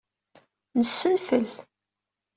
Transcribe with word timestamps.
Nessenfel. 0.77 1.45